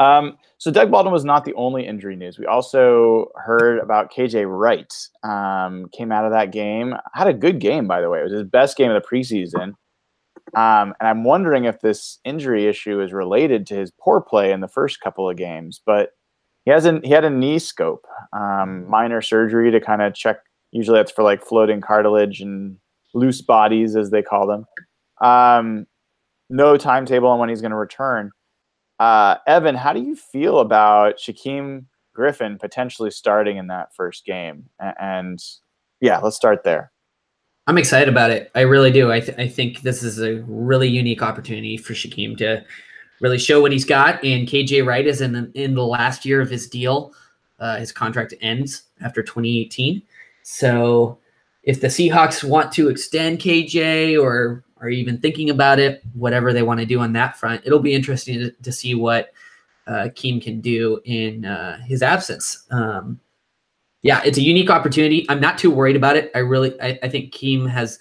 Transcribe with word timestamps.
Um, 0.00 0.38
so 0.56 0.70
Doug 0.70 0.90
Baldwin 0.90 1.12
was 1.12 1.26
not 1.26 1.44
the 1.44 1.54
only 1.54 1.86
injury 1.86 2.16
news. 2.16 2.38
We 2.38 2.46
also 2.46 3.26
heard 3.36 3.78
about 3.78 4.12
KJ 4.12 4.46
Wright. 4.48 4.92
Um, 5.22 5.88
came 5.92 6.10
out 6.10 6.24
of 6.24 6.32
that 6.32 6.50
game, 6.52 6.94
had 7.14 7.28
a 7.28 7.34
good 7.34 7.60
game 7.60 7.86
by 7.86 8.00
the 8.00 8.08
way. 8.08 8.20
It 8.20 8.24
was 8.24 8.32
his 8.32 8.44
best 8.44 8.76
game 8.76 8.90
of 8.90 9.00
the 9.00 9.06
preseason. 9.06 9.74
Um, 10.56 10.94
and 10.98 11.08
I'm 11.08 11.22
wondering 11.22 11.64
if 11.66 11.80
this 11.80 12.18
injury 12.24 12.66
issue 12.66 13.00
is 13.00 13.12
related 13.12 13.66
to 13.68 13.76
his 13.76 13.92
poor 14.00 14.20
play 14.20 14.50
in 14.52 14.60
the 14.60 14.68
first 14.68 15.00
couple 15.00 15.28
of 15.28 15.36
games. 15.36 15.80
But 15.84 16.10
he 16.64 16.70
hasn't. 16.70 17.04
He 17.04 17.12
had 17.12 17.24
a 17.24 17.30
knee 17.30 17.58
scope, 17.58 18.04
um, 18.32 18.88
minor 18.88 19.22
surgery 19.22 19.70
to 19.70 19.80
kind 19.80 20.02
of 20.02 20.14
check. 20.14 20.38
Usually 20.72 20.98
that's 20.98 21.12
for 21.12 21.22
like 21.22 21.44
floating 21.44 21.80
cartilage 21.80 22.40
and 22.40 22.76
loose 23.14 23.40
bodies, 23.42 23.96
as 23.96 24.10
they 24.10 24.22
call 24.22 24.46
them. 24.46 24.66
Um, 25.26 25.86
no 26.48 26.76
timetable 26.76 27.28
on 27.28 27.38
when 27.38 27.48
he's 27.48 27.60
going 27.60 27.70
to 27.70 27.76
return. 27.76 28.30
Uh, 29.00 29.38
Evan, 29.46 29.74
how 29.74 29.94
do 29.94 30.00
you 30.00 30.14
feel 30.14 30.60
about 30.60 31.16
Shaquem 31.16 31.86
Griffin 32.12 32.58
potentially 32.58 33.10
starting 33.10 33.56
in 33.56 33.68
that 33.68 33.94
first 33.94 34.26
game? 34.26 34.68
And 34.78 35.42
yeah, 36.00 36.18
let's 36.18 36.36
start 36.36 36.64
there. 36.64 36.92
I'm 37.66 37.78
excited 37.78 38.10
about 38.10 38.30
it. 38.30 38.50
I 38.54 38.60
really 38.60 38.90
do. 38.90 39.10
I, 39.10 39.20
th- 39.20 39.38
I 39.38 39.48
think 39.48 39.80
this 39.80 40.02
is 40.02 40.20
a 40.20 40.42
really 40.46 40.88
unique 40.88 41.22
opportunity 41.22 41.78
for 41.78 41.94
Shaquem 41.94 42.36
to 42.38 42.62
really 43.22 43.38
show 43.38 43.62
what 43.62 43.72
he's 43.72 43.86
got. 43.86 44.22
And 44.22 44.46
KJ 44.46 44.84
Wright 44.84 45.06
is 45.06 45.22
in 45.22 45.32
the, 45.32 45.50
in 45.54 45.74
the 45.74 45.86
last 45.86 46.26
year 46.26 46.42
of 46.42 46.50
his 46.50 46.68
deal. 46.68 47.14
Uh, 47.58 47.78
his 47.78 47.92
contract 47.92 48.34
ends 48.42 48.82
after 49.00 49.22
2018. 49.22 50.02
So 50.42 51.18
if 51.62 51.80
the 51.80 51.86
Seahawks 51.86 52.44
want 52.44 52.70
to 52.72 52.90
extend 52.90 53.38
KJ 53.38 54.22
or 54.22 54.62
are 54.80 54.88
even 54.88 55.18
thinking 55.18 55.50
about 55.50 55.78
it, 55.78 56.02
whatever 56.14 56.52
they 56.52 56.62
want 56.62 56.80
to 56.80 56.86
do 56.86 57.00
on 57.00 57.12
that 57.12 57.36
front, 57.36 57.62
it'll 57.64 57.78
be 57.78 57.94
interesting 57.94 58.38
to, 58.38 58.50
to 58.50 58.72
see 58.72 58.94
what 58.94 59.32
uh, 59.86 60.08
Keem 60.14 60.42
can 60.42 60.60
do 60.60 61.00
in 61.04 61.44
uh, 61.44 61.80
his 61.82 62.02
absence. 62.02 62.66
Um, 62.70 63.20
yeah, 64.02 64.22
it's 64.24 64.38
a 64.38 64.42
unique 64.42 64.70
opportunity. 64.70 65.26
I'm 65.28 65.40
not 65.40 65.58
too 65.58 65.70
worried 65.70 65.96
about 65.96 66.16
it. 66.16 66.30
I 66.34 66.38
really, 66.38 66.80
I, 66.80 66.98
I 67.02 67.08
think 67.08 67.34
Keem 67.34 67.68
has 67.68 67.98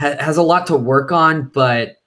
ha, 0.00 0.16
has 0.18 0.36
a 0.36 0.42
lot 0.42 0.66
to 0.68 0.76
work 0.76 1.12
on, 1.12 1.50
but 1.54 1.98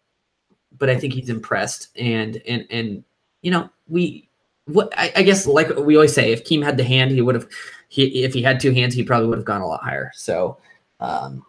but 0.77 0.89
I 0.89 0.97
think 0.97 1.13
he's 1.13 1.29
impressed. 1.29 1.89
And 1.97 2.41
and 2.47 2.66
and 2.69 3.03
you 3.41 3.51
know, 3.51 3.69
we 3.88 4.27
what 4.66 4.93
I, 4.97 5.13
I 5.16 5.23
guess 5.23 5.47
like 5.47 5.69
we 5.77 5.95
always 5.95 6.13
say, 6.13 6.33
if 6.33 6.43
Keem 6.43 6.63
had 6.63 6.77
the 6.77 6.83
hand, 6.83 7.11
he 7.11 7.21
would 7.21 7.35
have. 7.35 7.47
He 7.88 8.23
if 8.23 8.33
he 8.33 8.41
had 8.41 8.59
two 8.59 8.73
hands, 8.73 8.93
he 8.93 9.03
probably 9.03 9.29
would 9.29 9.38
have 9.38 9.45
gone 9.45 9.61
a 9.61 9.67
lot 9.67 9.81
higher. 9.81 10.11
So 10.16 10.57
um, 10.99 11.45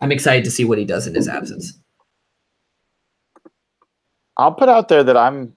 I'm 0.00 0.12
excited 0.12 0.44
to 0.44 0.50
see 0.50 0.64
what 0.64 0.78
he 0.78 0.84
does 0.84 1.06
in 1.06 1.14
his 1.14 1.28
absence. 1.28 1.78
I'll 4.36 4.52
put 4.52 4.68
out 4.68 4.88
there 4.88 5.04
that 5.04 5.16
I'm 5.16 5.54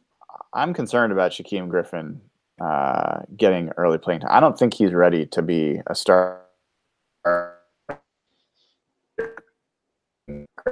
I'm 0.54 0.74
concerned 0.74 1.14
about 1.14 1.32
Shaquem 1.32 1.70
Griffin 1.70 2.22
uh, 2.62 3.22
getting 3.36 3.70
early 3.78 3.98
playing 3.98 4.22
time. 4.22 4.30
I 4.32 4.40
don't 4.40 4.58
think 4.58 4.74
he's 4.74 4.94
ready 4.94 5.26
to 5.28 5.42
be 5.42 5.82
a 5.88 5.96
star. 5.96 6.42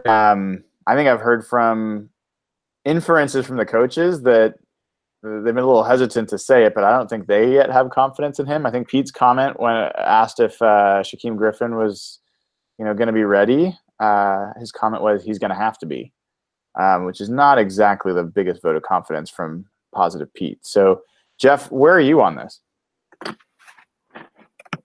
Um, 0.06 0.64
I 0.88 0.96
think 0.96 1.10
I've 1.10 1.22
heard 1.22 1.46
from 1.46 2.10
inferences 2.86 3.46
from 3.46 3.58
the 3.58 3.66
coaches 3.66 4.24
that 4.24 4.56
they've 5.24 5.44
been 5.44 5.58
a 5.58 5.66
little 5.66 5.84
hesitant 5.84 6.30
to 6.30 6.38
say 6.38 6.64
it, 6.66 6.74
but 6.74 6.84
I 6.84 6.92
don't 6.92 7.10
think 7.10 7.28
they 7.28 7.54
yet 7.54 7.70
have 7.72 7.90
confidence 7.90 8.40
in 8.40 8.46
him. 8.46 8.66
I 8.66 8.72
think 8.72 8.88
Pete's 8.88 9.12
comment 9.12 9.60
when 9.60 9.76
asked 9.98 10.40
if 10.40 10.62
uh, 10.62 11.04
Shaquem 11.04 11.36
Griffin 11.38 11.76
was, 11.76 12.20
you 12.82 12.86
know, 12.86 12.96
going 12.96 13.06
to 13.06 13.14
be 13.14 13.24
ready, 13.24 13.78
uh, 14.00 14.54
his 14.60 14.72
comment 14.72 15.04
was 15.04 15.24
he's 15.24 15.38
going 15.38 15.52
to 15.52 15.56
have 15.56 15.78
to 15.78 15.86
be, 15.86 16.12
um, 16.80 17.06
which 17.06 17.22
is 17.22 17.30
not 17.30 17.60
exactly 17.60 18.12
the 18.12 18.24
biggest 18.24 18.64
vote 18.64 18.76
of 18.76 18.82
confidence 18.82 19.30
from 19.30 19.66
positive 19.94 20.34
Pete. 20.34 20.58
So 20.64 21.02
Jeff, 21.38 21.72
where 21.72 21.94
are 21.94 22.02
you 22.02 22.22
on 22.22 22.38
this? 22.38 22.60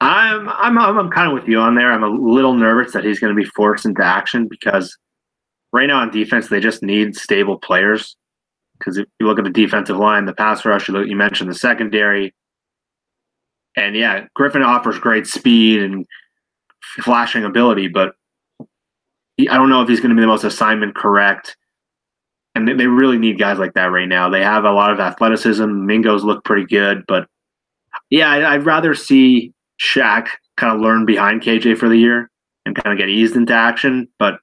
I'm 0.03 0.47
I'm 0.51 0.77
I'm 0.77 1.11
kind 1.11 1.29
of 1.29 1.33
with 1.33 1.49
you 1.49 1.59
on 1.59 1.75
there. 1.75 1.91
I'm 1.91 2.05
a 2.05 2.11
little 2.11 2.53
nervous 2.53 2.93
that 2.93 3.03
he's 3.03 3.19
going 3.19 3.35
to 3.35 3.43
be 3.43 3.49
forced 3.49 3.87
into 3.87 4.05
action 4.05 4.47
because 4.47 4.95
right 5.73 5.87
now 5.87 6.01
on 6.01 6.11
defense 6.11 6.49
they 6.49 6.61
just 6.61 6.83
need 6.83 7.17
stable 7.17 7.57
players. 7.59 8.15
Because 8.79 8.99
if 8.99 9.07
you 9.19 9.27
look 9.27 9.39
at 9.39 9.45
the 9.45 9.51
defensive 9.51 9.97
line, 9.97 10.27
the 10.27 10.35
pass 10.35 10.67
rush, 10.67 10.87
you, 10.87 11.03
you 11.03 11.17
mentioned 11.17 11.49
the 11.49 11.55
secondary, 11.55 12.35
and 13.75 13.97
yeah, 13.97 14.27
Griffin 14.35 14.63
offers 14.63 14.99
great 14.99 15.27
speed 15.27 15.83
and 15.83 16.05
flashing 17.01 17.45
ability, 17.45 17.89
but 17.89 18.15
he, 19.37 19.49
I 19.49 19.55
don't 19.55 19.71
know 19.71 19.83
if 19.83 19.89
he's 19.89 20.01
going 20.01 20.11
to 20.11 20.17
be 20.17 20.23
the 20.23 20.27
most 20.27 20.45
assignment 20.45 20.95
correct 20.95 21.57
and 22.57 22.67
they 22.67 22.87
really 22.87 23.19
need 23.19 23.39
guys 23.39 23.59
like 23.59 23.75
that 23.75 23.93
right 23.93 24.09
now. 24.09 24.31
They 24.31 24.43
have 24.43 24.65
a 24.65 24.73
lot 24.73 24.91
of 24.91 24.99
athleticism. 24.99 25.85
Mingo's 25.85 26.25
look 26.25 26.43
pretty 26.43 26.65
good, 26.65 27.05
but 27.07 27.29
yeah, 28.09 28.31
I'd 28.31 28.65
rather 28.65 28.95
see 28.95 29.53
Shaq 29.79 30.29
kind 30.57 30.75
of 30.75 30.81
learn 30.81 31.05
behind 31.05 31.43
KJ 31.43 31.77
for 31.77 31.87
the 31.87 31.99
year 31.99 32.31
and 32.65 32.75
kind 32.75 32.95
of 32.95 32.99
get 32.99 33.11
eased 33.11 33.37
into 33.37 33.53
action. 33.53 34.09
But 34.19 34.39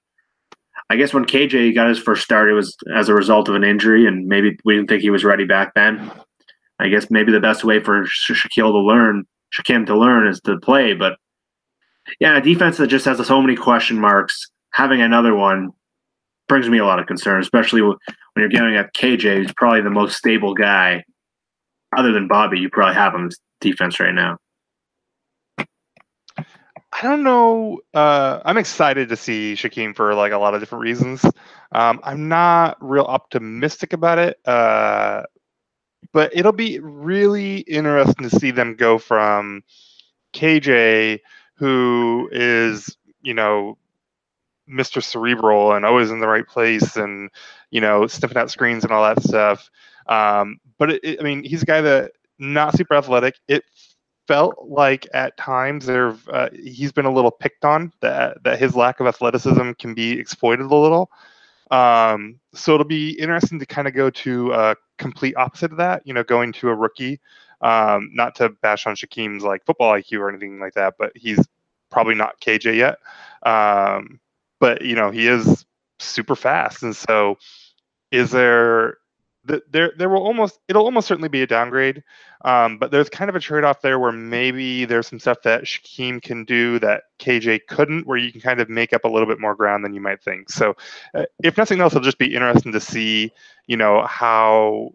I 0.91 0.95
guess 0.95 1.11
when 1.11 1.25
KJ 1.25 1.73
got 1.73 1.89
his 1.89 1.97
first 1.97 2.23
start, 2.23 2.51
it 2.51 2.53
was 2.53 2.77
as 2.95 3.09
a 3.09 3.15
result 3.15 3.49
of 3.49 3.55
an 3.55 3.63
injury, 3.63 4.05
and 4.05 4.27
maybe 4.27 4.59
we 4.63 4.75
didn't 4.75 4.89
think 4.89 5.01
he 5.01 5.09
was 5.09 5.23
ready 5.23 5.45
back 5.45 5.73
then. 5.73 6.11
I 6.77 6.89
guess 6.89 7.09
maybe 7.09 7.31
the 7.31 7.39
best 7.39 7.63
way 7.63 7.79
for 7.79 8.05
Shaquille 8.05 8.73
to 8.73 8.79
learn, 8.79 9.25
Shaquem 9.57 9.87
to 9.87 9.97
learn, 9.97 10.27
is 10.27 10.39
to 10.41 10.59
play. 10.59 10.93
But 10.93 11.17
yeah, 12.19 12.37
a 12.37 12.41
defense 12.41 12.77
that 12.77 12.87
just 12.87 13.05
has 13.05 13.25
so 13.25 13.41
many 13.41 13.55
question 13.55 13.99
marks, 13.99 14.49
having 14.71 15.01
another 15.01 15.35
one 15.35 15.71
brings 16.47 16.69
me 16.69 16.77
a 16.77 16.85
lot 16.85 16.99
of 16.99 17.07
concern, 17.07 17.41
especially 17.41 17.81
when 17.81 17.95
you're 18.37 18.49
getting 18.49 18.75
at 18.75 18.93
KJ, 18.93 19.37
who's 19.37 19.53
probably 19.53 19.81
the 19.81 19.89
most 19.89 20.17
stable 20.17 20.53
guy, 20.53 21.03
other 21.95 22.11
than 22.11 22.27
Bobby, 22.27 22.59
you 22.59 22.69
probably 22.69 22.95
have 22.95 23.13
this 23.13 23.37
defense 23.61 23.99
right 23.99 24.13
now. 24.13 24.37
I 26.95 27.01
don't 27.01 27.23
know. 27.23 27.79
Uh, 27.93 28.39
I'm 28.45 28.57
excited 28.57 29.09
to 29.09 29.15
see 29.15 29.55
Shaquem 29.55 29.95
for 29.95 30.13
like 30.13 30.31
a 30.31 30.37
lot 30.37 30.53
of 30.53 30.59
different 30.59 30.83
reasons. 30.83 31.25
Um, 31.71 31.99
I'm 32.03 32.27
not 32.27 32.77
real 32.81 33.05
optimistic 33.05 33.93
about 33.93 34.19
it, 34.19 34.39
uh, 34.45 35.23
but 36.11 36.31
it'll 36.35 36.51
be 36.51 36.79
really 36.79 37.59
interesting 37.59 38.29
to 38.29 38.39
see 38.39 38.51
them 38.51 38.75
go 38.75 38.99
from 38.99 39.63
KJ, 40.35 41.19
who 41.63 42.27
is 42.33 42.97
you 43.21 43.33
know 43.33 43.77
Mr. 44.69 45.01
Cerebral 45.01 45.71
and 45.71 45.85
always 45.85 46.11
in 46.11 46.19
the 46.19 46.27
right 46.27 46.45
place 46.45 46.97
and 46.97 47.29
you 47.71 47.79
know 47.79 48.05
sniffing 48.05 48.37
out 48.37 48.51
screens 48.51 48.83
and 48.83 48.91
all 48.91 49.03
that 49.03 49.23
stuff. 49.23 49.69
Um, 50.07 50.59
but 50.77 50.91
it, 50.91 51.03
it, 51.05 51.19
I 51.21 51.23
mean, 51.23 51.41
he's 51.45 51.63
a 51.63 51.65
guy 51.65 51.79
that 51.79 52.11
not 52.37 52.75
super 52.75 52.95
athletic. 52.95 53.35
It 53.47 53.63
felt 54.27 54.55
like 54.67 55.07
at 55.13 55.37
times 55.37 55.85
there 55.85 56.17
uh, 56.33 56.49
he's 56.53 56.91
been 56.91 57.05
a 57.05 57.13
little 57.13 57.31
picked 57.31 57.63
on 57.63 57.93
that 58.01 58.43
that 58.43 58.59
his 58.59 58.75
lack 58.75 58.99
of 58.99 59.07
athleticism 59.07 59.71
can 59.79 59.93
be 59.93 60.19
exploited 60.19 60.65
a 60.65 60.75
little. 60.75 61.09
Um, 61.71 62.41
so 62.53 62.73
it'll 62.73 62.85
be 62.85 63.11
interesting 63.11 63.57
to 63.59 63.65
kind 63.65 63.87
of 63.87 63.93
go 63.93 64.09
to 64.09 64.51
a 64.51 64.75
complete 64.97 65.37
opposite 65.37 65.71
of 65.71 65.77
that. 65.77 66.05
You 66.05 66.13
know, 66.13 66.23
going 66.25 66.51
to 66.53 66.67
a 66.67 66.75
rookie. 66.75 67.21
Um, 67.63 68.09
not 68.13 68.35
to 68.35 68.49
bash 68.49 68.85
on 68.85 68.95
Shaquem's 68.95 69.43
like 69.43 69.65
football 69.65 69.93
IQ 69.93 70.19
or 70.19 70.29
anything 70.29 70.59
like 70.59 70.73
that, 70.73 70.95
but 70.99 71.13
he's 71.15 71.47
probably 71.89 72.15
not 72.15 72.41
KJ 72.41 72.75
yet. 72.75 72.97
Um, 73.43 74.19
but 74.59 74.83
you 74.83 74.95
know 74.95 75.11
he 75.11 75.27
is 75.27 75.65
super 75.99 76.35
fast, 76.35 76.83
and 76.83 76.95
so 76.95 77.37
is 78.11 78.31
there 78.31 78.97
there 79.45 79.91
there 79.97 80.09
will 80.09 80.23
almost 80.23 80.59
it'll 80.67 80.85
almost 80.85 81.07
certainly 81.07 81.29
be 81.29 81.41
a 81.41 81.47
downgrade. 81.47 82.03
Um, 82.45 82.77
but 82.77 82.91
there's 82.91 83.09
kind 83.09 83.29
of 83.29 83.35
a 83.35 83.39
trade-off 83.39 83.81
there 83.81 83.99
where 83.99 84.11
maybe 84.11 84.83
there's 84.83 85.07
some 85.07 85.19
stuff 85.19 85.43
that 85.43 85.63
Shaquem 85.63 86.21
can 86.21 86.43
do 86.43 86.77
that 86.79 87.03
KJ 87.19 87.61
couldn't 87.69 88.05
where 88.05 88.17
you 88.17 88.33
can 88.33 88.41
kind 88.41 88.59
of 88.59 88.69
make 88.69 88.91
up 88.91 89.05
a 89.05 89.07
little 89.07 89.27
bit 89.27 89.39
more 89.39 89.55
ground 89.55 89.85
than 89.85 89.93
you 89.93 90.01
might 90.01 90.21
think. 90.21 90.49
So 90.49 90.75
uh, 91.13 91.25
if 91.41 91.57
nothing 91.57 91.79
else 91.79 91.93
it'll 91.93 92.03
just 92.03 92.17
be 92.17 92.35
interesting 92.35 92.73
to 92.73 92.81
see 92.81 93.31
you 93.67 93.77
know 93.77 94.05
how 94.05 94.91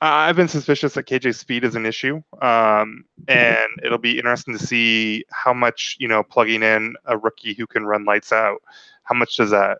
I've 0.00 0.36
been 0.36 0.48
suspicious 0.48 0.94
that 0.94 1.06
KJ's 1.06 1.38
speed 1.38 1.64
is 1.64 1.76
an 1.76 1.86
issue, 1.86 2.20
um, 2.42 3.04
and 3.26 3.68
it'll 3.82 3.96
be 3.96 4.18
interesting 4.18 4.58
to 4.58 4.66
see 4.66 5.24
how 5.30 5.54
much 5.54 5.96
you 5.98 6.08
know 6.08 6.22
plugging 6.22 6.62
in 6.62 6.94
a 7.06 7.16
rookie 7.16 7.54
who 7.54 7.66
can 7.66 7.86
run 7.86 8.04
lights 8.04 8.32
out 8.32 8.60
how 9.04 9.14
much 9.14 9.36
does 9.36 9.50
that 9.50 9.78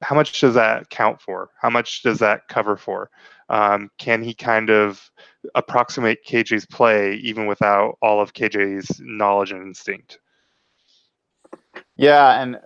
how 0.00 0.14
much 0.14 0.40
does 0.40 0.54
that 0.54 0.90
count 0.90 1.20
for? 1.20 1.50
How 1.60 1.70
much 1.70 2.02
does 2.02 2.20
that 2.20 2.46
cover 2.46 2.76
for? 2.76 3.10
Um, 3.48 3.90
can 3.98 4.22
he 4.22 4.32
kind 4.32 4.70
of 4.70 5.10
approximate 5.56 6.24
KJ's 6.24 6.66
play 6.66 7.14
even 7.14 7.46
without 7.46 7.98
all 8.00 8.20
of 8.20 8.32
KJ's 8.32 9.00
knowledge 9.00 9.50
and 9.50 9.60
instinct? 9.60 10.20
Yeah, 11.96 12.40
and 12.40 12.60